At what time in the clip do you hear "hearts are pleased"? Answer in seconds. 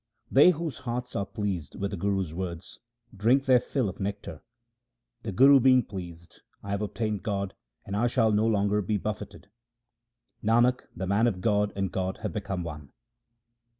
0.79-1.75